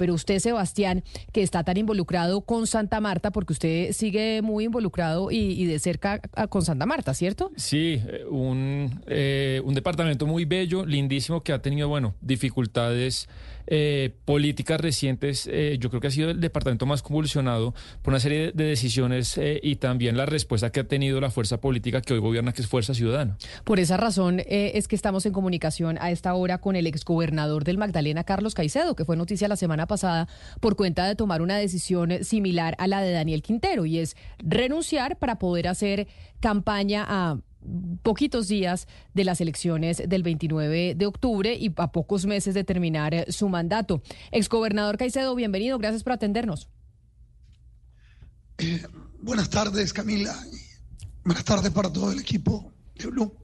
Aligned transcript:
Pero 0.00 0.14
usted, 0.14 0.38
Sebastián, 0.38 1.04
que 1.30 1.42
está 1.42 1.62
tan 1.62 1.76
involucrado 1.76 2.40
con 2.40 2.66
Santa 2.66 3.02
Marta, 3.02 3.32
porque 3.32 3.52
usted 3.52 3.92
sigue 3.92 4.40
muy 4.40 4.64
involucrado 4.64 5.30
y, 5.30 5.66
de 5.66 5.78
cerca 5.78 6.20
con 6.48 6.62
Santa 6.62 6.86
Marta, 6.86 7.12
¿cierto? 7.12 7.52
Sí, 7.56 8.00
eh, 8.06 8.24
un, 8.24 9.02
eh, 9.06 9.60
un 9.62 9.74
departamento 9.74 10.24
muy 10.24 10.46
bello, 10.46 10.86
lindísimo, 10.86 11.42
que 11.42 11.52
ha 11.52 11.60
tenido, 11.60 11.86
bueno, 11.88 12.14
dificultades 12.22 13.28
eh, 13.72 14.10
políticas 14.24 14.80
recientes, 14.80 15.48
eh, 15.50 15.76
yo 15.78 15.90
creo 15.90 16.00
que 16.00 16.08
ha 16.08 16.10
sido 16.10 16.30
el 16.30 16.40
departamento 16.40 16.86
más 16.86 17.02
convulsionado 17.02 17.72
por 18.02 18.12
una 18.12 18.18
serie 18.18 18.50
de 18.52 18.64
decisiones 18.64 19.38
eh, 19.38 19.60
y 19.62 19.76
también 19.76 20.16
la 20.16 20.26
respuesta 20.26 20.72
que 20.72 20.80
ha 20.80 20.88
tenido 20.88 21.20
la 21.20 21.30
fuerza 21.30 21.60
política 21.60 22.00
que 22.00 22.12
hoy 22.12 22.18
gobierna, 22.18 22.52
que 22.52 22.62
es 22.62 22.68
Fuerza 22.68 22.94
Ciudadana. 22.94 23.38
Por 23.62 23.78
esa 23.78 23.96
razón 23.96 24.42
es 24.44 24.88
que 24.88 24.96
estamos 24.96 25.24
en 25.24 25.32
comunicación 25.32 25.98
a 26.00 26.10
esta 26.10 26.34
hora 26.34 26.58
con 26.58 26.74
el 26.74 26.88
exgobernador 26.88 27.62
del 27.62 27.78
Magdalena, 27.78 28.24
Carlos 28.24 28.54
Caicedo, 28.54 28.96
que 28.96 29.04
fue 29.04 29.16
noticia 29.16 29.46
la 29.46 29.54
semana 29.54 29.86
pasada 29.86 30.26
por 30.58 30.74
cuenta 30.74 31.06
de 31.06 31.14
tomar 31.14 31.40
una 31.40 31.56
decisión 31.56 32.24
similar 32.24 32.74
a 32.78 32.88
la 32.88 33.00
de 33.00 33.12
Daniel 33.12 33.40
Quintero 33.40 33.86
y 33.86 34.00
es 34.00 34.16
renunciar 34.38 35.16
para 35.16 35.38
poder 35.38 35.68
hacer 35.68 36.08
campaña 36.40 37.04
a 37.06 37.38
poquitos 38.02 38.48
días 38.48 38.88
de 39.14 39.24
las 39.24 39.40
elecciones 39.40 40.02
del 40.06 40.22
29 40.22 40.94
de 40.94 41.06
octubre 41.06 41.54
y 41.54 41.72
a 41.76 41.92
pocos 41.92 42.26
meses 42.26 42.54
de 42.54 42.64
terminar 42.64 43.14
eh, 43.14 43.26
su 43.28 43.48
mandato. 43.48 44.02
Exgobernador 44.30 44.96
Caicedo, 44.96 45.34
bienvenido, 45.34 45.78
gracias 45.78 46.02
por 46.02 46.12
atendernos. 46.12 46.68
Eh, 48.58 48.82
buenas 49.22 49.48
tardes, 49.50 49.92
Camila. 49.92 50.36
Buenas 51.24 51.44
tardes 51.44 51.70
para 51.70 51.92
todo 51.92 52.12
el 52.12 52.20
equipo 52.20 52.72
de 52.96 53.06
Blue. 53.06 53.39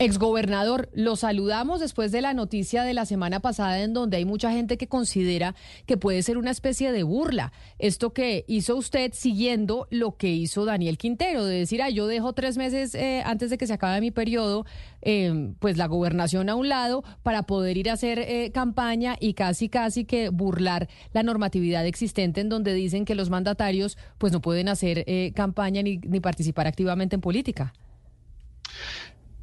Exgobernador, 0.00 0.88
lo 0.94 1.16
saludamos 1.16 1.80
después 1.80 2.12
de 2.12 2.22
la 2.22 2.32
noticia 2.32 2.84
de 2.84 2.94
la 2.94 3.04
semana 3.04 3.40
pasada 3.40 3.82
en 3.82 3.94
donde 3.94 4.18
hay 4.18 4.24
mucha 4.24 4.52
gente 4.52 4.76
que 4.76 4.86
considera 4.86 5.56
que 5.86 5.96
puede 5.96 6.22
ser 6.22 6.38
una 6.38 6.52
especie 6.52 6.92
de 6.92 7.02
burla. 7.02 7.52
Esto 7.80 8.12
que 8.12 8.44
hizo 8.46 8.76
usted 8.76 9.10
siguiendo 9.12 9.88
lo 9.90 10.16
que 10.16 10.28
hizo 10.28 10.64
Daniel 10.64 10.98
Quintero, 10.98 11.44
de 11.44 11.58
decir, 11.58 11.82
ah, 11.82 11.90
yo 11.90 12.06
dejo 12.06 12.32
tres 12.32 12.56
meses 12.56 12.94
eh, 12.94 13.24
antes 13.26 13.50
de 13.50 13.58
que 13.58 13.66
se 13.66 13.72
acabe 13.72 14.00
mi 14.00 14.12
periodo, 14.12 14.66
eh, 15.02 15.52
pues 15.58 15.76
la 15.76 15.86
gobernación 15.86 16.48
a 16.48 16.54
un 16.54 16.68
lado 16.68 17.02
para 17.24 17.42
poder 17.42 17.76
ir 17.76 17.90
a 17.90 17.94
hacer 17.94 18.20
eh, 18.20 18.52
campaña 18.54 19.16
y 19.18 19.34
casi, 19.34 19.68
casi 19.68 20.04
que 20.04 20.28
burlar 20.28 20.88
la 21.12 21.24
normatividad 21.24 21.84
existente 21.86 22.40
en 22.40 22.48
donde 22.48 22.72
dicen 22.72 23.04
que 23.04 23.16
los 23.16 23.30
mandatarios 23.30 23.98
pues 24.18 24.32
no 24.32 24.40
pueden 24.40 24.68
hacer 24.68 25.04
campaña 25.34 25.82
ni, 25.82 25.96
ni 25.98 26.20
participar 26.20 26.68
activamente 26.68 27.16
en 27.16 27.20
política. 27.20 27.72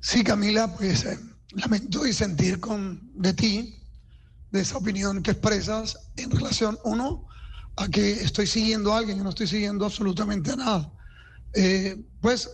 Sí, 0.08 0.24
Camila, 0.24 0.72
pues 0.72 1.04
eh, 1.06 1.18
lamento 1.54 2.04
disentir 2.04 2.60
con, 2.60 3.12
de 3.16 3.34
ti, 3.34 3.76
de 4.52 4.62
esa 4.62 4.78
opinión 4.78 5.24
que 5.24 5.32
expresas 5.32 6.12
en 6.16 6.30
relación, 6.30 6.78
uno, 6.84 7.28
a 7.76 7.88
que 7.88 8.12
estoy 8.12 8.46
siguiendo 8.46 8.94
a 8.94 9.00
alguien, 9.00 9.18
y 9.18 9.22
no 9.24 9.30
estoy 9.30 9.48
siguiendo 9.48 9.84
absolutamente 9.84 10.52
a 10.52 10.58
nada. 10.58 10.94
Eh, 11.56 12.06
pues 12.22 12.52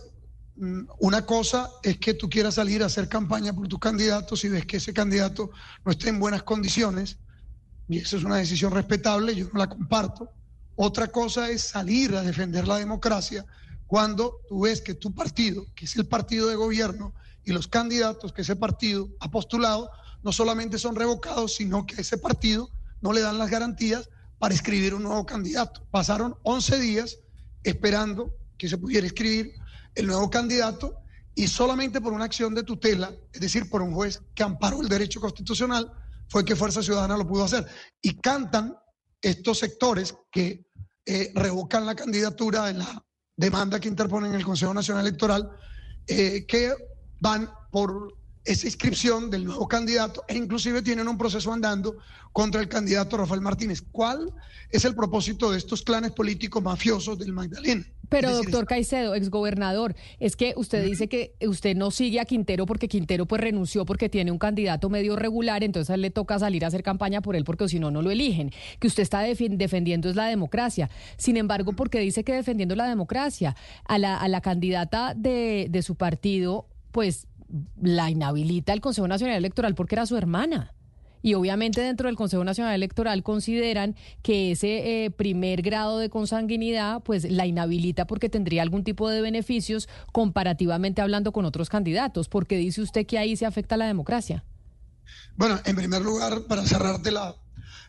mm, 0.56 0.84
una 1.00 1.26
cosa 1.26 1.68
es 1.82 1.98
que 1.98 2.14
tú 2.14 2.30
quieras 2.30 2.54
salir 2.54 2.82
a 2.82 2.86
hacer 2.86 3.06
campaña 3.10 3.52
por 3.52 3.68
tu 3.68 3.78
candidato 3.78 4.34
si 4.34 4.48
ves 4.48 4.64
que 4.64 4.78
ese 4.78 4.94
candidato 4.94 5.50
no 5.84 5.92
está 5.92 6.08
en 6.08 6.20
buenas 6.20 6.44
condiciones, 6.44 7.18
y 7.86 7.98
eso 7.98 8.16
es 8.16 8.24
una 8.24 8.36
decisión 8.36 8.72
respetable, 8.72 9.34
yo 9.34 9.50
no 9.52 9.58
la 9.58 9.68
comparto. 9.68 10.30
Otra 10.74 11.08
cosa 11.08 11.50
es 11.50 11.60
salir 11.60 12.14
a 12.14 12.22
defender 12.22 12.66
la 12.66 12.78
democracia 12.78 13.44
cuando 13.86 14.38
tú 14.48 14.62
ves 14.62 14.80
que 14.80 14.94
tu 14.94 15.14
partido, 15.14 15.66
que 15.74 15.84
es 15.84 15.94
el 15.96 16.06
partido 16.06 16.48
de 16.48 16.56
gobierno, 16.56 17.12
y 17.44 17.52
los 17.52 17.68
candidatos 17.68 18.32
que 18.32 18.42
ese 18.42 18.56
partido 18.56 19.08
ha 19.20 19.30
postulado 19.30 19.90
no 20.22 20.32
solamente 20.32 20.78
son 20.78 20.94
revocados, 20.94 21.54
sino 21.56 21.86
que 21.86 21.96
a 21.96 22.00
ese 22.00 22.18
partido 22.18 22.70
no 23.00 23.12
le 23.12 23.20
dan 23.20 23.38
las 23.38 23.50
garantías 23.50 24.08
para 24.38 24.54
escribir 24.54 24.94
un 24.94 25.02
nuevo 25.02 25.26
candidato. 25.26 25.86
Pasaron 25.90 26.36
11 26.42 26.78
días 26.80 27.18
esperando 27.64 28.34
que 28.56 28.68
se 28.68 28.78
pudiera 28.78 29.06
escribir 29.06 29.52
el 29.94 30.06
nuevo 30.06 30.30
candidato 30.30 30.96
y 31.34 31.48
solamente 31.48 32.00
por 32.00 32.12
una 32.12 32.24
acción 32.24 32.54
de 32.54 32.62
tutela, 32.62 33.12
es 33.32 33.40
decir, 33.40 33.68
por 33.68 33.82
un 33.82 33.94
juez 33.94 34.20
que 34.34 34.42
amparó 34.42 34.82
el 34.82 34.88
derecho 34.88 35.20
constitucional, 35.20 35.92
fue 36.28 36.44
que 36.44 36.56
Fuerza 36.56 36.82
Ciudadana 36.82 37.16
lo 37.16 37.26
pudo 37.26 37.44
hacer. 37.44 37.66
Y 38.00 38.14
cantan 38.16 38.76
estos 39.20 39.58
sectores 39.58 40.14
que 40.30 40.66
eh, 41.06 41.32
revocan 41.34 41.86
la 41.86 41.94
candidatura 41.94 42.70
en 42.70 42.78
la 42.78 43.04
demanda 43.36 43.80
que 43.80 43.88
interponen 43.88 44.34
el 44.34 44.44
Consejo 44.44 44.74
Nacional 44.74 45.06
Electoral, 45.06 45.50
eh, 46.06 46.44
que 46.46 46.74
van 47.22 47.48
por 47.70 48.14
esa 48.44 48.66
inscripción 48.66 49.30
del 49.30 49.44
nuevo 49.44 49.68
candidato 49.68 50.24
e 50.26 50.36
inclusive 50.36 50.82
tienen 50.82 51.06
un 51.06 51.16
proceso 51.16 51.52
andando 51.52 51.98
contra 52.32 52.60
el 52.60 52.68
candidato 52.68 53.16
Rafael 53.16 53.40
Martínez. 53.40 53.80
¿Cuál 53.92 54.32
es 54.70 54.84
el 54.84 54.96
propósito 54.96 55.52
de 55.52 55.58
estos 55.58 55.82
clanes 55.82 56.10
políticos 56.10 56.60
mafiosos 56.60 57.16
del 57.16 57.32
Magdalena? 57.32 57.84
Pero 58.08 58.34
doctor 58.36 58.66
Caicedo, 58.66 59.14
exgobernador, 59.14 59.94
es 60.18 60.36
que 60.36 60.52
usted 60.56 60.84
dice 60.84 61.08
que 61.08 61.34
usted 61.46 61.74
no 61.76 61.90
sigue 61.90 62.20
a 62.20 62.26
Quintero 62.26 62.66
porque 62.66 62.88
Quintero 62.88 63.24
pues 63.24 63.40
renunció 63.40 63.86
porque 63.86 64.08
tiene 64.08 64.30
un 64.30 64.38
candidato 64.38 64.90
medio 64.90 65.16
regular, 65.16 65.62
entonces 65.62 65.90
a 65.90 65.94
él 65.94 66.02
le 66.02 66.10
toca 66.10 66.38
salir 66.38 66.64
a 66.64 66.68
hacer 66.68 66.82
campaña 66.82 67.22
por 67.22 67.36
él 67.36 67.44
porque 67.44 67.68
si 67.68 67.78
no, 67.78 67.90
no 67.90 68.02
lo 68.02 68.10
eligen. 68.10 68.50
Que 68.80 68.88
usted 68.88 69.02
está 69.04 69.20
defendiendo 69.20 70.10
es 70.10 70.16
la 70.16 70.26
democracia. 70.26 70.90
Sin 71.16 71.36
embargo, 71.36 71.72
porque 71.72 72.00
dice 72.00 72.24
que 72.24 72.34
defendiendo 72.34 72.74
la 72.74 72.88
democracia, 72.88 73.56
a 73.84 73.98
la, 73.98 74.18
a 74.18 74.28
la 74.28 74.40
candidata 74.40 75.14
de, 75.14 75.68
de 75.70 75.82
su 75.82 75.94
partido 75.94 76.66
pues 76.92 77.26
la 77.80 78.10
inhabilita 78.10 78.72
el 78.72 78.80
Consejo 78.80 79.08
Nacional 79.08 79.36
Electoral 79.36 79.74
porque 79.74 79.96
era 79.96 80.06
su 80.06 80.16
hermana. 80.16 80.74
Y 81.24 81.34
obviamente 81.34 81.80
dentro 81.80 82.08
del 82.08 82.16
Consejo 82.16 82.42
Nacional 82.42 82.74
Electoral 82.74 83.22
consideran 83.22 83.94
que 84.22 84.52
ese 84.52 85.04
eh, 85.04 85.10
primer 85.10 85.62
grado 85.62 85.98
de 85.98 86.10
consanguinidad 86.10 87.00
pues 87.02 87.30
la 87.30 87.46
inhabilita 87.46 88.06
porque 88.06 88.28
tendría 88.28 88.62
algún 88.62 88.82
tipo 88.82 89.08
de 89.08 89.20
beneficios 89.20 89.88
comparativamente 90.10 91.00
hablando 91.00 91.32
con 91.32 91.44
otros 91.44 91.68
candidatos. 91.68 92.28
¿Por 92.28 92.46
qué 92.46 92.56
dice 92.56 92.82
usted 92.82 93.06
que 93.06 93.18
ahí 93.18 93.36
se 93.36 93.46
afecta 93.46 93.76
la 93.76 93.86
democracia? 93.86 94.44
Bueno, 95.36 95.60
en 95.64 95.76
primer 95.76 96.02
lugar, 96.02 96.42
para 96.48 96.62
cerrarte 96.62 97.12
la 97.12 97.36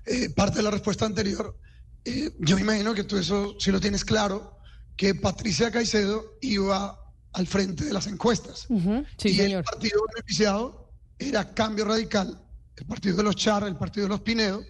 eh, 0.06 0.30
parte 0.30 0.58
de 0.58 0.64
la 0.64 0.72
respuesta 0.72 1.06
anterior, 1.06 1.58
eh, 2.06 2.32
yo 2.40 2.56
me 2.56 2.62
imagino 2.62 2.94
que 2.94 3.04
tú 3.04 3.18
eso 3.18 3.56
sí 3.60 3.72
lo 3.72 3.80
tienes 3.80 4.06
claro, 4.06 4.58
que 4.96 5.16
Patricia 5.16 5.72
Caicedo 5.72 6.38
iba 6.42 7.00
al 7.34 7.48
frente 7.48 7.86
de 7.86 7.94
las 7.94 8.08
encuestas. 8.08 8.68
y 8.70 9.40
el 9.40 9.64
partido 9.64 10.02
beneficiado 10.14 10.90
era 11.18 11.54
Cambio 11.54 11.86
Radical, 11.86 12.40
el 12.76 12.86
partido 12.86 13.18
de 13.18 13.24
los 13.24 13.36
Char, 13.36 13.64
el 13.64 13.76
partido 13.76 14.06
de 14.06 14.10
los 14.10 14.22
Pinedo, 14.22 14.64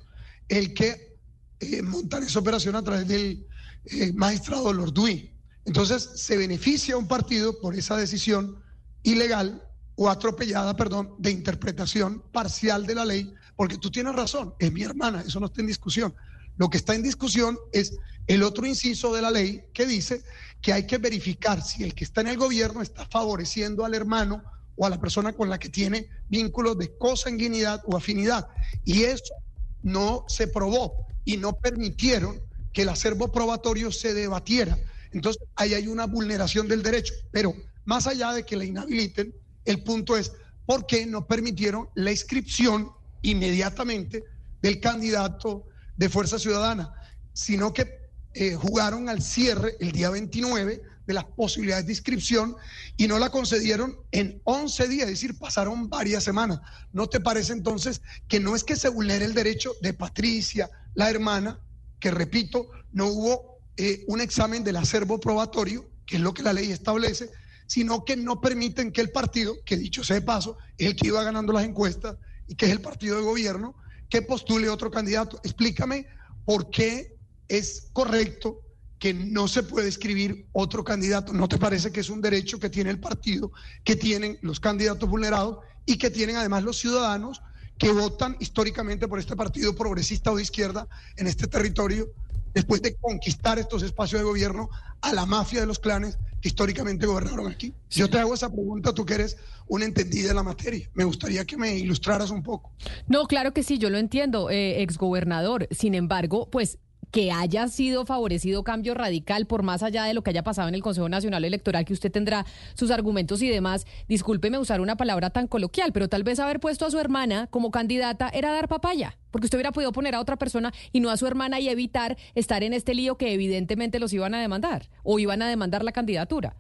el 0.48 0.74
que 0.74 1.18
eh, 1.60 1.82
montan 1.82 2.24
esa 2.24 2.40
operación 2.40 2.76
a 2.76 2.84
través 2.84 3.08
del 3.08 3.46
eh, 3.86 4.14
magistrado 4.14 4.72
Lorduí. 4.74 5.32
Entonces 5.66 6.10
se 6.16 6.38
beneficia 6.38 6.98
un 6.98 7.08
partido 7.08 7.60
por 7.60 7.76
esa 7.76 7.96
decisión 7.96 8.62
ilegal 9.04 9.62
o 9.96 10.10
atropellada, 10.10 10.76
perdón, 10.76 11.16
de 11.20 11.32
interpretación 11.32 12.24
parcial 12.32 12.86
de 12.86 12.96
la 12.96 13.06
ley, 13.06 13.34
porque 13.56 13.78
tú 13.78 13.92
tienes 13.92 14.16
razón, 14.16 14.56
es 14.60 14.72
mi 14.72 14.84
hermana, 14.84 15.22
eso 15.22 15.40
no 15.40 15.46
está 15.48 15.62
en 15.62 15.68
discusión. 15.68 16.14
Lo 16.58 16.70
que 16.70 16.78
está 16.78 16.96
en 16.96 17.04
discusión 17.04 17.58
es 17.72 17.98
el 18.28 18.44
otro 18.44 18.66
inciso 18.66 19.14
de 19.14 19.22
la 19.22 19.32
ley 19.32 19.64
que 19.74 19.86
dice 19.86 20.24
que 20.62 20.74
hay 20.74 20.88
que 20.88 20.98
verificar 20.98 21.62
si 21.62 21.84
el 21.84 21.94
que 21.94 22.04
está 22.04 22.22
en 22.22 22.28
el 22.28 22.38
gobierno 22.38 22.82
está 22.82 23.06
favoreciendo 23.06 23.84
al 23.84 23.94
hermano 23.96 24.44
o 24.76 24.86
a 24.86 24.90
la 24.90 25.00
persona 25.00 25.34
con 25.34 25.50
la 25.50 25.60
que 25.60 25.70
tiene 25.70 26.10
vínculos 26.30 26.78
de 26.78 26.98
consanguinidad 26.98 27.82
o 27.86 27.98
afinidad. 27.98 28.48
Y 28.86 29.04
eso 29.04 29.34
no 29.82 30.26
se 30.28 30.48
probó 30.48 31.06
y 31.26 31.38
no 31.38 31.54
permitieron 31.54 32.42
que 32.72 32.84
el 32.84 32.90
acervo 32.90 33.32
probatorio 33.32 33.92
se 33.92 34.14
debatiera. 34.14 34.78
Entonces, 35.12 35.44
ahí 35.56 35.74
hay 35.74 35.88
una 35.88 36.08
vulneración 36.08 36.68
del 36.68 36.82
derecho. 36.82 37.14
Pero 37.32 37.54
más 37.86 38.08
allá 38.08 38.32
de 38.32 38.46
que 38.46 38.56
la 38.56 38.66
inhabiliten, 38.66 39.34
el 39.66 39.84
punto 39.84 40.18
es 40.18 40.32
por 40.66 40.86
qué 40.86 41.06
no 41.06 41.28
permitieron 41.28 41.90
la 41.94 42.12
inscripción 42.12 42.90
inmediatamente 43.22 44.24
del 44.62 44.80
candidato 44.80 45.66
de 45.98 46.10
Fuerza 46.10 46.40
Ciudadana, 46.40 46.94
sino 47.34 47.74
que 47.74 48.04
eh, 48.34 48.56
jugaron 48.56 49.10
al 49.10 49.22
cierre 49.22 49.76
el 49.80 49.92
día 49.92 50.10
29 50.10 50.82
de 51.06 51.14
las 51.14 51.26
posibilidades 51.26 51.86
de 51.86 51.92
inscripción 51.92 52.56
y 52.98 53.08
no 53.08 53.20
la 53.20 53.30
concedieron 53.30 53.98
en 54.12 54.42
11 54.46 54.88
días, 54.88 55.08
es 55.08 55.14
decir, 55.16 55.38
pasaron 55.38 55.90
varias 55.90 56.24
semanas. 56.24 56.60
¿No 56.94 57.08
te 57.08 57.20
parece 57.20 57.54
entonces 57.54 58.02
que 58.28 58.40
no 58.40 58.56
es 58.56 58.64
que 58.64 58.76
se 58.76 58.90
vulnere 58.90 59.26
el 59.26 59.34
derecho 59.34 59.74
de 59.82 59.94
Patricia, 59.94 60.70
la 60.96 61.10
hermana, 61.10 61.60
que 62.00 62.12
repito, 62.12 62.70
no 62.92 63.08
hubo 63.08 63.60
eh, 63.78 64.04
un 64.08 64.22
examen 64.22 64.64
del 64.64 64.78
acervo 64.78 65.20
probatorio, 65.20 65.90
que 66.06 66.18
es 66.18 66.22
lo 66.22 66.34
que 66.34 66.44
la 66.44 66.54
ley 66.54 66.72
establece, 66.72 67.30
sino 67.68 68.06
que 68.06 68.16
no 68.16 68.42
permiten 68.42 68.92
que 68.92 69.02
el 69.02 69.12
partido, 69.12 69.56
que 69.66 69.78
dicho 69.78 70.04
sea 70.04 70.16
de 70.16 70.22
paso, 70.22 70.58
es 70.78 70.88
el 70.88 70.96
que 70.96 71.08
iba 71.08 71.24
ganando 71.24 71.54
las 71.54 71.66
encuestas 71.66 72.18
y 72.48 72.56
que 72.56 72.66
es 72.66 72.72
el 72.72 72.82
partido 72.82 73.18
de 73.18 73.24
gobierno, 73.24 73.76
que 74.14 74.22
postule 74.22 74.70
otro 74.70 74.92
candidato. 74.92 75.40
Explícame 75.44 76.06
por 76.46 76.70
qué 76.70 77.18
es 77.48 77.90
correcto 77.94 78.62
que 79.00 79.12
no 79.12 79.48
se 79.48 79.64
puede 79.64 79.88
escribir 79.88 80.46
otro 80.52 80.84
candidato. 80.84 81.34
¿No 81.34 81.48
te 81.48 81.58
parece 81.58 81.92
que 81.92 82.02
es 82.02 82.12
un 82.12 82.22
derecho 82.22 82.60
que 82.60 82.70
tiene 82.70 82.92
el 82.92 83.00
partido, 83.00 83.52
que 83.84 83.96
tienen 83.96 84.38
los 84.44 84.60
candidatos 84.60 85.10
vulnerados 85.10 85.66
y 85.88 85.98
que 85.98 86.12
tienen 86.12 86.36
además 86.36 86.64
los 86.64 86.78
ciudadanos 86.78 87.42
que 87.80 87.92
votan 87.92 88.38
históricamente 88.40 89.08
por 89.08 89.18
este 89.18 89.36
partido 89.36 89.76
progresista 89.76 90.32
o 90.32 90.36
de 90.36 90.44
izquierda 90.44 90.88
en 91.16 91.26
este 91.26 91.48
territorio, 91.48 92.14
después 92.54 92.82
de 92.82 92.96
conquistar 92.96 93.60
estos 93.60 93.84
espacios 93.84 94.22
de 94.22 94.26
gobierno 94.26 94.70
a 95.02 95.14
la 95.14 95.26
mafia 95.26 95.62
de 95.62 95.66
los 95.66 95.80
clanes 95.80 96.18
que 96.42 96.50
históricamente 96.50 97.06
gobernaron 97.06 97.48
aquí. 97.48 97.74
Yo 97.90 98.10
te 98.10 98.20
hago 98.20 98.34
esa 98.34 98.50
pregunta, 98.50 98.94
tú 98.94 99.06
que 99.06 99.16
eres 99.16 99.38
una 99.68 99.86
entendida 99.86 100.30
de 100.30 100.34
la 100.34 100.44
materia. 100.44 100.90
Me 100.94 101.04
gustaría 101.06 101.46
que 101.46 101.58
me 101.58 101.76
ilustraras 101.76 102.32
un 102.32 102.44
poco. 102.44 102.74
No, 103.08 103.26
claro 103.28 103.54
que 103.54 103.64
sí, 103.64 103.78
yo 103.78 103.90
lo 103.90 103.98
entiendo, 103.98 104.50
eh, 104.50 104.82
exgobernador. 104.82 105.68
Sin 105.72 105.96
embargo, 105.96 106.50
pues 106.50 106.80
que 107.14 107.32
haya 107.32 107.68
sido 107.68 108.08
favorecido 108.08 108.64
cambio 108.64 108.96
radical 108.96 109.46
por 109.46 109.62
más 109.62 109.84
allá 109.84 110.06
de 110.06 110.16
lo 110.16 110.24
que 110.24 110.32
haya 110.32 110.44
pasado 110.44 110.68
en 110.68 110.74
el 110.74 110.82
Consejo 110.82 111.08
Nacional 111.10 111.46
Electoral, 111.46 111.86
que 111.86 111.94
usted 111.94 112.12
tendrá 112.12 112.44
sus 112.74 112.90
argumentos 112.90 113.40
y 113.44 113.50
demás. 113.50 113.86
Discúlpeme 114.08 114.58
usar 114.58 114.82
una 114.82 114.98
palabra 114.98 115.30
tan 115.30 115.48
coloquial, 115.48 115.94
pero 115.94 116.10
tal 116.10 116.24
vez 116.24 116.40
haber 116.40 116.60
puesto 116.60 116.88
a 116.88 116.92
su 116.92 116.98
hermana 117.00 117.46
como 117.52 117.70
candidata 117.70 118.30
era 118.30 118.52
dar 118.52 118.68
papaya, 118.68 119.16
porque 119.30 119.46
usted 119.46 119.60
hubiera 119.60 119.72
podido 119.72 119.92
poner 119.92 120.16
a 120.16 120.20
otra 120.20 120.38
persona 120.38 120.74
y 120.92 121.02
no 121.02 121.12
a 121.12 121.18
su 121.18 121.28
hermana 121.28 121.60
y 121.60 121.70
evitar 121.70 122.18
estar 122.34 122.64
en 122.64 122.74
este 122.74 122.96
lío 122.96 123.16
que 123.16 123.32
evidentemente 123.32 124.00
los 124.00 124.12
iban 124.12 124.34
a 124.34 124.42
demandar 124.42 124.90
o 125.04 125.20
iban 125.20 125.44
a 125.44 125.48
demandar 125.48 125.84
la 125.84 125.92
candidatura. 125.92 126.56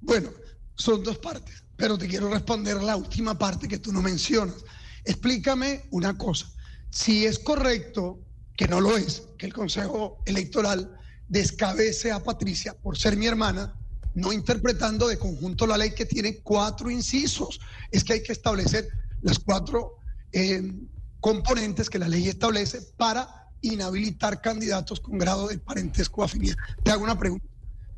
Bueno, 0.00 0.30
son 0.76 1.02
dos 1.02 1.18
partes, 1.18 1.64
pero 1.74 1.98
te 1.98 2.06
quiero 2.06 2.30
responder 2.30 2.80
la 2.80 2.96
última 2.96 3.36
parte 3.36 3.66
que 3.66 3.80
tú 3.80 3.90
no 3.90 4.02
mencionas. 4.02 4.64
Explícame 5.04 5.82
una 5.90 6.16
cosa. 6.16 6.46
Si 6.90 7.26
es 7.26 7.40
correcto 7.40 8.20
que 8.58 8.66
no 8.66 8.80
lo 8.80 8.96
es, 8.96 9.22
que 9.38 9.46
el 9.46 9.54
Consejo 9.54 10.20
Electoral 10.26 10.98
descabece 11.28 12.10
a 12.10 12.24
Patricia 12.24 12.74
por 12.74 12.98
ser 12.98 13.16
mi 13.16 13.26
hermana, 13.26 13.72
no 14.16 14.32
interpretando 14.32 15.06
de 15.06 15.16
conjunto 15.16 15.64
la 15.64 15.78
ley 15.78 15.92
que 15.92 16.04
tiene 16.04 16.38
cuatro 16.38 16.90
incisos. 16.90 17.60
Es 17.92 18.02
que 18.02 18.14
hay 18.14 18.22
que 18.24 18.32
establecer 18.32 18.88
las 19.22 19.38
cuatro 19.38 19.98
eh, 20.32 20.72
componentes 21.20 21.88
que 21.88 22.00
la 22.00 22.08
ley 22.08 22.26
establece 22.26 22.80
para 22.96 23.46
inhabilitar 23.60 24.40
candidatos 24.40 24.98
con 24.98 25.18
grado 25.18 25.46
de 25.46 25.58
parentesco 25.58 26.22
o 26.22 26.24
afinidad. 26.24 26.56
Te 26.82 26.90
hago 26.90 27.04
una 27.04 27.16
pregunta. 27.16 27.46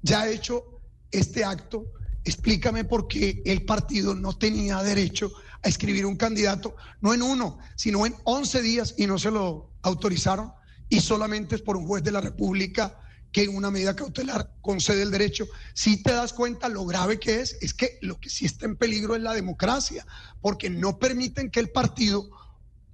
Ya 0.02 0.28
he 0.28 0.34
hecho 0.34 0.82
este 1.10 1.42
acto, 1.42 1.86
explícame 2.22 2.84
por 2.84 3.08
qué 3.08 3.40
el 3.46 3.64
partido 3.64 4.14
no 4.14 4.36
tenía 4.36 4.82
derecho 4.82 5.32
a 5.62 5.68
escribir 5.68 6.06
un 6.06 6.16
candidato, 6.16 6.76
no 7.00 7.12
en 7.14 7.22
uno, 7.22 7.58
sino 7.76 8.06
en 8.06 8.14
11 8.24 8.62
días 8.62 8.94
y 8.96 9.06
no 9.06 9.18
se 9.18 9.30
lo 9.30 9.70
autorizaron 9.82 10.52
y 10.88 11.00
solamente 11.00 11.54
es 11.54 11.62
por 11.62 11.76
un 11.76 11.86
juez 11.86 12.02
de 12.02 12.12
la 12.12 12.20
República 12.20 12.98
que 13.32 13.44
en 13.44 13.54
una 13.54 13.70
medida 13.70 13.94
cautelar 13.94 14.52
concede 14.60 15.02
el 15.02 15.10
derecho. 15.10 15.46
Si 15.72 16.02
te 16.02 16.12
das 16.12 16.32
cuenta 16.32 16.68
lo 16.68 16.84
grave 16.84 17.20
que 17.20 17.40
es, 17.40 17.56
es 17.60 17.72
que 17.72 17.98
lo 18.02 18.18
que 18.18 18.28
sí 18.28 18.44
está 18.44 18.66
en 18.66 18.76
peligro 18.76 19.14
es 19.14 19.22
la 19.22 19.34
democracia, 19.34 20.04
porque 20.40 20.68
no 20.68 20.98
permiten 20.98 21.50
que 21.50 21.60
el 21.60 21.70
partido, 21.70 22.28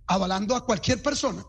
avalando 0.06 0.54
a 0.54 0.66
cualquier 0.66 1.02
persona, 1.02 1.44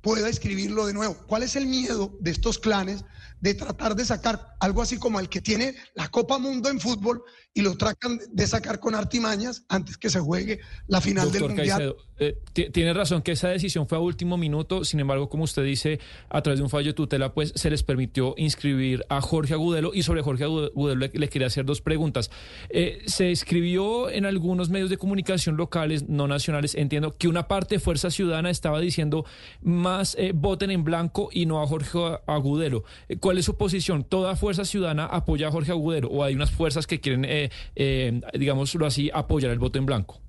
pueda 0.00 0.28
escribirlo 0.28 0.86
de 0.86 0.94
nuevo. 0.94 1.14
¿Cuál 1.26 1.42
es 1.42 1.54
el 1.54 1.66
miedo 1.66 2.16
de 2.20 2.30
estos 2.30 2.58
clanes 2.58 3.04
de 3.44 3.52
tratar 3.52 3.94
de 3.94 4.06
sacar 4.06 4.56
algo 4.58 4.80
así 4.80 4.96
como 4.96 5.20
el 5.20 5.28
que 5.28 5.42
tiene 5.42 5.74
la 5.94 6.08
Copa 6.08 6.38
Mundo 6.38 6.70
en 6.70 6.80
fútbol 6.80 7.22
y 7.52 7.60
lo 7.60 7.76
tratan 7.76 8.18
de 8.32 8.46
sacar 8.46 8.80
con 8.80 8.94
artimañas 8.94 9.64
antes 9.68 9.98
que 9.98 10.08
se 10.08 10.18
juegue 10.18 10.60
la 10.88 11.02
final 11.02 11.30
del 11.30 11.42
Mundial. 11.42 11.94
Eh, 12.16 12.36
tiene 12.72 12.94
razón 12.94 13.22
que 13.22 13.32
esa 13.32 13.48
decisión 13.48 13.88
fue 13.88 13.98
a 13.98 14.00
último 14.00 14.36
minuto, 14.36 14.84
sin 14.84 15.00
embargo, 15.00 15.28
como 15.28 15.44
usted 15.44 15.64
dice, 15.64 16.00
a 16.28 16.42
través 16.42 16.60
de 16.60 16.64
un 16.64 16.70
fallo 16.70 16.86
de 16.86 16.94
tutela, 16.94 17.34
pues 17.34 17.52
se 17.56 17.70
les 17.70 17.82
permitió 17.82 18.34
inscribir 18.36 19.04
a 19.08 19.20
Jorge 19.20 19.54
Agudelo 19.54 19.92
y 19.92 20.02
sobre 20.04 20.22
Jorge 20.22 20.44
Agudelo 20.44 20.94
le, 20.94 21.28
quería 21.28 21.48
hacer 21.48 21.64
dos 21.64 21.80
preguntas. 21.80 22.30
Eh, 22.70 23.02
se 23.06 23.30
escribió 23.30 24.10
en 24.10 24.26
algunos 24.26 24.70
medios 24.70 24.90
de 24.90 24.96
comunicación 24.96 25.56
locales, 25.56 26.08
no 26.08 26.26
nacionales, 26.28 26.74
entiendo 26.74 27.16
que 27.16 27.28
una 27.28 27.46
parte 27.46 27.76
de 27.76 27.80
Fuerza 27.80 28.10
Ciudadana 28.10 28.50
estaba 28.50 28.80
diciendo 28.80 29.24
más 29.60 30.16
eh, 30.18 30.32
voten 30.34 30.70
en 30.70 30.82
blanco 30.82 31.28
y 31.32 31.46
no 31.46 31.62
a 31.62 31.66
Jorge 31.66 31.98
Agudelo. 32.26 32.84
¿Cuál 33.20 33.33
es 33.38 33.44
su 33.44 33.56
posición? 33.56 34.04
¿Toda 34.04 34.36
Fuerza 34.36 34.64
Ciudadana 34.64 35.06
apoya 35.06 35.48
a 35.48 35.50
Jorge 35.50 35.72
Agudelo 35.72 36.08
o 36.08 36.24
hay 36.24 36.34
unas 36.34 36.50
fuerzas 36.50 36.86
que 36.86 37.00
quieren 37.00 37.24
eh, 37.26 38.20
digámoslo 38.38 38.86
así, 38.86 39.10
apoyar 39.12 39.50
el 39.50 39.58
voto 39.58 39.78
en 39.78 39.86
blanco? 39.86 40.20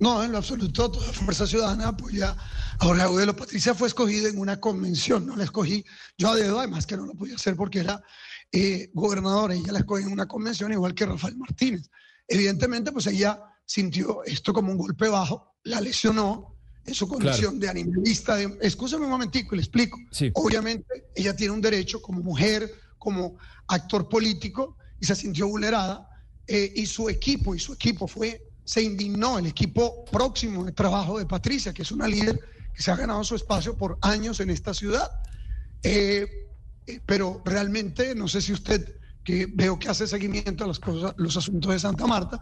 No, 0.00 0.22
en 0.22 0.32
lo 0.32 0.38
absoluto, 0.38 0.90
toda 0.90 1.12
Fuerza 1.12 1.46
Ciudadana 1.46 1.88
apoya 1.88 2.36
a 2.78 2.84
Jorge 2.84 3.02
Agudelo. 3.02 3.36
Patricia 3.36 3.74
fue 3.74 3.88
escogida 3.88 4.28
en 4.28 4.38
una 4.38 4.58
convención, 4.58 5.26
no 5.26 5.36
la 5.36 5.44
escogí 5.44 5.84
yo 6.18 6.30
a 6.30 6.36
dedo, 6.36 6.58
además 6.58 6.86
que 6.86 6.96
no 6.96 7.06
lo 7.06 7.14
podía 7.14 7.36
hacer 7.36 7.54
porque 7.54 7.80
era 7.80 8.02
eh, 8.50 8.90
gobernadora, 8.92 9.54
ella 9.54 9.72
la 9.72 9.80
escogí 9.80 10.02
en 10.02 10.12
una 10.12 10.26
convención 10.26 10.72
igual 10.72 10.94
que 10.94 11.06
Rafael 11.06 11.36
Martínez. 11.36 11.90
Evidentemente, 12.26 12.90
pues 12.92 13.06
ella 13.06 13.40
sintió 13.64 14.24
esto 14.24 14.52
como 14.52 14.72
un 14.72 14.78
golpe 14.78 15.08
bajo, 15.08 15.54
la 15.62 15.80
lesionó 15.80 16.53
en 16.86 16.94
su 16.94 17.08
condición 17.08 17.58
de 17.58 17.68
animalista. 17.68 18.36
De, 18.36 18.46
un 18.46 19.08
momentico 19.08 19.54
y 19.54 19.58
le 19.58 19.62
explico. 19.62 19.98
Obviamente, 20.34 21.06
ella 21.14 21.34
tiene 21.34 21.52
un 21.52 21.60
derecho 21.60 22.00
como 22.00 22.20
mujer, 22.20 22.70
como 22.98 23.36
actor 23.66 24.08
político, 24.08 24.76
y 25.00 25.06
se 25.06 25.14
sintió 25.14 25.48
vulnerada 25.48 26.08
eh, 26.46 26.72
y 26.76 26.86
su 26.86 27.08
equipo, 27.08 27.54
y 27.54 27.58
su 27.58 27.72
equipo 27.72 28.06
fue, 28.06 28.42
se 28.64 28.82
indignó, 28.82 29.38
el 29.38 29.46
equipo 29.46 30.04
próximo 30.06 30.64
de 30.64 30.72
trabajo 30.72 31.18
de 31.18 31.26
Patricia, 31.26 31.72
que 31.72 31.82
es 31.82 31.92
una 31.92 32.06
líder 32.06 32.38
que 32.74 32.82
se 32.82 32.90
ha 32.90 32.96
ganado 32.96 33.22
su 33.24 33.34
espacio 33.34 33.76
por 33.76 33.98
años 34.02 34.40
en 34.40 34.50
esta 34.50 34.74
ciudad. 34.74 35.10
Eh, 35.82 36.26
eh, 36.86 37.00
pero 37.06 37.40
realmente, 37.44 38.14
no 38.14 38.28
sé 38.28 38.42
si 38.42 38.52
usted, 38.52 38.96
que 39.24 39.46
veo 39.52 39.78
que 39.78 39.88
hace 39.88 40.06
seguimiento 40.06 40.64
a 40.64 40.66
las 40.66 40.78
cosas, 40.78 41.14
los 41.16 41.36
asuntos 41.36 41.72
de 41.72 41.78
Santa 41.78 42.06
Marta, 42.06 42.38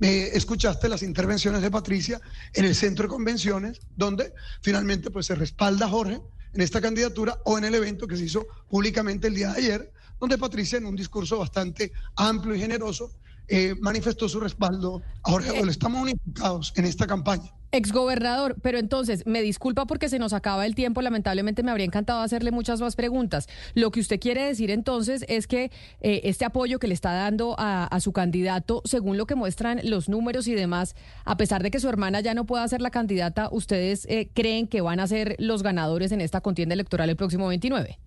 me 0.00 0.28
escuchaste 0.28 0.88
las 0.88 1.02
intervenciones 1.02 1.60
de 1.60 1.70
Patricia 1.70 2.20
en 2.54 2.64
el 2.64 2.74
centro 2.74 3.04
de 3.04 3.10
convenciones, 3.10 3.80
donde 3.96 4.32
finalmente 4.62 5.10
pues 5.10 5.26
se 5.26 5.34
respalda 5.34 5.86
a 5.86 5.90
Jorge 5.90 6.20
en 6.54 6.60
esta 6.60 6.80
candidatura 6.80 7.38
o 7.44 7.58
en 7.58 7.64
el 7.64 7.74
evento 7.74 8.06
que 8.06 8.16
se 8.16 8.24
hizo 8.24 8.46
públicamente 8.68 9.28
el 9.28 9.34
día 9.34 9.52
de 9.52 9.58
ayer, 9.58 9.92
donde 10.18 10.38
Patricia 10.38 10.78
en 10.78 10.86
un 10.86 10.96
discurso 10.96 11.38
bastante 11.38 11.92
amplio 12.16 12.54
y 12.54 12.60
generoso 12.60 13.12
eh, 13.48 13.74
manifestó 13.80 14.28
su 14.28 14.40
respaldo 14.40 15.02
a 15.22 15.30
Jorge. 15.30 15.60
Estamos 15.68 16.02
unificados 16.02 16.72
en 16.76 16.86
esta 16.86 17.06
campaña. 17.06 17.52
Exgobernador, 17.72 18.56
pero 18.60 18.78
entonces, 18.78 19.24
me 19.26 19.40
disculpa 19.40 19.86
porque 19.86 20.10
se 20.10 20.18
nos 20.18 20.34
acaba 20.34 20.66
el 20.66 20.74
tiempo, 20.74 21.00
lamentablemente 21.00 21.62
me 21.62 21.70
habría 21.70 21.86
encantado 21.86 22.20
hacerle 22.20 22.50
muchas 22.50 22.80
más 22.80 22.96
preguntas. 22.96 23.48
Lo 23.74 23.90
que 23.90 24.00
usted 24.00 24.20
quiere 24.20 24.44
decir 24.44 24.70
entonces 24.70 25.24
es 25.26 25.46
que 25.46 25.70
eh, 26.00 26.20
este 26.24 26.44
apoyo 26.44 26.78
que 26.78 26.86
le 26.86 26.94
está 26.94 27.12
dando 27.12 27.56
a, 27.58 27.88
su 28.00 28.12
candidato, 28.12 28.82
según 28.84 29.16
lo 29.16 29.26
que 29.26 29.34
muestran 29.34 29.80
los 29.84 30.08
números 30.08 30.48
y 30.48 30.54
demás, 30.54 30.94
a 31.24 31.36
pesar 31.36 31.62
de 31.62 31.70
que 31.70 31.80
su 31.80 31.88
hermana 31.88 32.20
ya 32.20 32.34
no 32.34 32.44
pueda 32.44 32.66
ser 32.68 32.82
la 32.82 32.90
candidata, 32.90 33.48
¿ustedes 33.50 34.06
eh, 34.08 34.28
creen 34.34 34.68
que 34.68 34.80
van 34.80 35.00
a 35.00 35.06
ser 35.06 35.36
los 35.38 35.62
ganadores 35.62 36.12
en 36.12 36.20
esta 36.20 36.40
contienda 36.40 36.74
electoral 36.74 37.08
el 37.08 37.16
próximo 37.16 37.48
29? 37.48 37.98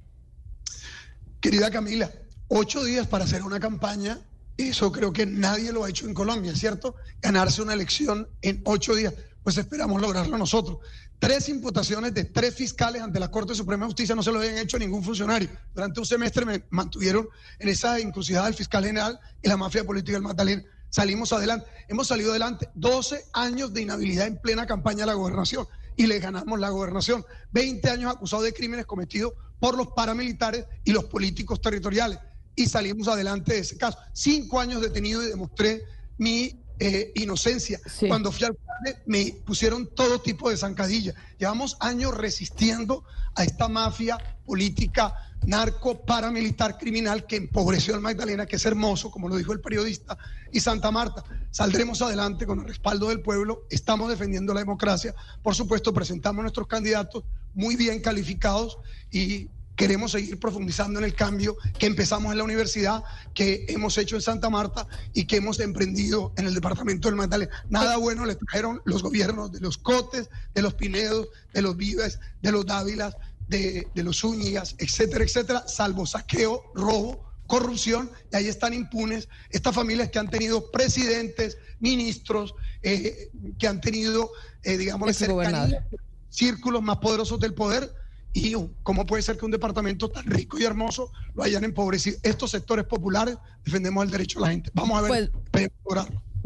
Querida 1.42 1.72
Camila, 1.72 2.12
ocho 2.50 2.84
días 2.84 3.08
para 3.08 3.24
hacer 3.24 3.42
una 3.44 3.60
campaña 3.60 4.20
eso 4.58 4.92
creo 4.92 5.12
que 5.12 5.26
nadie 5.26 5.74
lo 5.74 5.84
ha 5.84 5.90
hecho 5.90 6.08
en 6.08 6.14
Colombia, 6.14 6.56
¿cierto? 6.56 6.96
Ganarse 7.22 7.62
una 7.62 7.74
elección 7.74 8.30
en 8.42 8.62
ocho 8.64 8.96
días. 8.96 9.14
Pues 9.46 9.60
esperamos 9.60 10.02
lograrlo 10.02 10.40
nosotros. 10.40 10.80
Tres 11.20 11.50
imputaciones 11.50 12.16
de 12.16 12.24
tres 12.24 12.56
fiscales 12.56 13.04
ante 13.04 13.20
la 13.20 13.30
Corte 13.30 13.54
Suprema 13.54 13.86
de 13.86 13.90
Justicia 13.90 14.16
no 14.16 14.24
se 14.24 14.32
lo 14.32 14.40
habían 14.40 14.58
hecho 14.58 14.78
a 14.78 14.80
ningún 14.80 15.04
funcionario. 15.04 15.48
Durante 15.72 16.00
un 16.00 16.06
semestre 16.08 16.46
me 16.46 16.64
mantuvieron 16.72 17.30
en 17.60 17.70
esa 17.70 18.00
encrucijada 18.00 18.46
del 18.46 18.56
fiscal 18.56 18.84
general 18.84 19.20
y 19.44 19.48
la 19.48 19.56
mafia 19.56 19.84
política 19.84 20.14
del 20.14 20.24
Magdalena. 20.24 20.64
Salimos 20.90 21.32
adelante. 21.32 21.68
Hemos 21.88 22.08
salido 22.08 22.32
adelante 22.32 22.70
12 22.74 23.26
años 23.34 23.72
de 23.72 23.84
inhabilidad 23.84 24.26
en 24.26 24.42
plena 24.42 24.66
campaña 24.66 25.02
de 25.02 25.06
la 25.06 25.14
gobernación 25.14 25.68
y 25.96 26.08
le 26.08 26.18
ganamos 26.18 26.60
la 26.60 26.70
gobernación. 26.70 27.24
20 27.52 27.88
años 27.88 28.12
acusados 28.12 28.46
de 28.46 28.54
crímenes 28.54 28.88
cometidos 28.88 29.34
por 29.60 29.78
los 29.78 29.90
paramilitares 29.90 30.66
y 30.84 30.92
los 30.92 31.06
políticos 31.06 31.62
territoriales 31.62 32.18
y 32.56 32.66
salimos 32.66 33.08
adelante 33.08 33.54
de 33.54 33.60
ese 33.60 33.78
caso. 33.78 34.00
Cinco 34.12 34.60
años 34.60 34.82
detenido 34.82 35.22
y 35.22 35.28
demostré 35.28 35.84
mi 36.18 36.65
eh, 36.80 37.12
inocencia. 37.16 37.80
Cuando 38.08 38.32
fui 38.32 38.46
alcalde 38.46 39.02
me 39.06 39.34
pusieron 39.46 39.88
todo 39.88 40.20
tipo 40.20 40.50
de 40.50 40.58
zancadilla. 40.58 41.14
Llevamos 41.38 41.78
años 41.80 42.16
resistiendo 42.16 43.04
a 43.36 43.44
esta 43.44 43.68
mafia 43.68 44.18
política, 44.46 45.14
narco, 45.46 46.06
paramilitar, 46.06 46.78
criminal 46.78 47.26
que 47.26 47.38
empobreció 47.38 47.96
al 47.96 48.02
Magdalena, 48.02 48.46
que 48.46 48.56
es 48.56 48.66
hermoso, 48.66 49.12
como 49.12 49.30
lo 49.30 49.36
dijo 49.36 49.54
el 49.54 49.62
periodista, 49.62 50.18
y 50.52 50.60
Santa 50.60 50.92
Marta. 50.92 51.24
Saldremos 51.52 52.02
adelante 52.02 52.46
con 52.46 52.60
el 52.60 52.68
respaldo 52.68 53.10
del 53.10 53.22
pueblo, 53.22 53.64
estamos 53.70 54.10
defendiendo 54.10 54.54
la 54.54 54.62
democracia. 54.62 55.14
Por 55.42 55.56
supuesto, 55.56 55.94
presentamos 55.94 56.44
nuestros 56.44 56.68
candidatos 56.68 57.24
muy 57.54 57.76
bien 57.76 58.02
calificados 58.02 58.78
y 59.12 59.50
queremos 59.76 60.12
seguir 60.12 60.40
profundizando 60.40 61.00
en 61.00 61.06
el 61.06 61.14
cambio 61.14 61.58
que 61.78 61.86
empezamos 61.86 62.32
en 62.32 62.38
la 62.38 62.44
universidad, 62.44 63.04
que 63.34 63.66
hemos 63.70 63.98
hecho 63.98 64.16
en 64.16 64.22
Santa 64.22 64.50
Marta 64.50 64.88
y 65.14 65.26
que 65.26 65.38
hemos 65.38 65.60
emprendido 65.60 66.34
en 66.38 66.48
el 66.48 66.54
departamento 66.54 67.08
del 67.08 67.16
Magdalena. 67.16 67.52
Nada 67.70 67.98
bueno 67.98 68.26
le 68.26 68.36
trajeron 68.36 68.82
los 68.86 69.04
gobiernos 69.04 69.52
de 69.52 69.60
los 69.60 69.78
Cotes, 69.78 70.30
de 70.54 70.62
los 70.62 70.74
Pinedos, 70.74 71.28
de 71.54 71.62
los 71.62 71.76
Vives, 71.76 72.20
de 72.42 72.52
los 72.52 72.66
Dávilas, 72.66 73.16
de, 73.48 73.88
los 73.96 74.20
Zúñigas, 74.20 74.76
etcétera, 74.80 75.24
etcétera, 75.24 75.68
salvo 75.68 76.06
saqueo, 76.06 76.64
robo, 76.74 77.24
corrupción 77.48 78.10
y 78.32 78.36
ahí 78.36 78.48
están 78.48 78.74
impunes 78.74 79.30
estas 79.52 79.76
familias 79.76 80.10
que 80.10 80.20
han 80.20 80.30
tenido 80.30 80.72
presidentes, 80.72 81.58
ministros, 81.80 82.56
eh, 82.82 83.30
que 83.60 83.68
han 83.68 83.82
tenido, 83.82 84.32
eh, 84.64 84.78
digamos, 84.78 85.16
cercanía, 85.16 85.86
círculos 86.30 86.82
más 86.82 86.98
poderosos 86.98 87.40
del 87.40 87.54
poder. 87.54 87.94
Y 88.36 88.54
cómo 88.84 89.06
puede 89.06 89.24
ser 89.24 89.38
que 89.38 89.46
un 89.46 89.52
departamento 89.52 90.10
tan 90.10 90.26
rico 90.26 90.60
y 90.60 90.66
hermoso 90.66 91.10
lo 91.36 91.44
hayan 91.44 91.64
empobrecido. 91.64 92.18
Estos 92.22 92.52
sectores 92.52 92.84
populares 92.84 93.38
defendemos 93.64 94.04
el 94.04 94.12
derecho 94.12 94.40
de 94.40 94.46
la 94.46 94.52
gente. 94.52 94.72
Vamos 94.74 94.98
a 94.98 95.02
ver, 95.04 95.32
pues, 95.52 95.72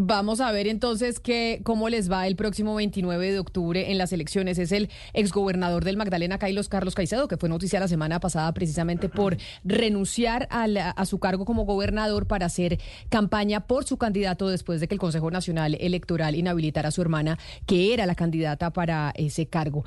Vamos 0.02 0.40
a 0.40 0.50
ver 0.54 0.68
entonces 0.68 1.20
que, 1.20 1.60
cómo 1.66 1.90
les 1.90 2.10
va 2.10 2.26
el 2.26 2.38
próximo 2.38 2.74
29 2.74 3.34
de 3.34 3.38
octubre 3.40 3.92
en 3.92 3.98
las 3.98 4.14
elecciones. 4.14 4.58
Es 4.58 4.72
el 4.72 4.90
exgobernador 5.12 5.84
del 5.84 5.98
Magdalena, 5.98 6.38
Carlos 6.38 6.70
Carlos 6.70 6.96
Caicedo, 6.96 7.28
que 7.28 7.36
fue 7.36 7.50
noticia 7.50 7.82
la 7.82 7.90
semana 7.90 8.22
pasada 8.22 8.54
precisamente 8.54 9.10
por 9.10 9.36
renunciar 9.66 10.48
a, 10.52 11.06
su 11.06 11.20
cargo 11.20 11.44
como 11.44 11.66
gobernador 11.66 12.28
para 12.28 12.46
hacer 12.46 12.80
campaña 13.10 13.68
por 13.68 13.84
su 13.84 13.98
candidato 13.98 14.48
después 14.48 14.80
de 14.80 14.88
que 14.88 14.96
el 14.96 15.02
Consejo 15.02 15.32
Nacional 15.32 15.76
Electoral 15.82 16.36
inhabilitara 16.36 16.88
a 16.88 16.92
su 16.92 17.02
hermana, 17.02 17.38
que 17.66 17.94
era 17.94 18.06
la 18.06 18.16
candidata 18.16 18.72
para 18.72 19.12
ese 19.16 19.48
cargo. 19.48 19.84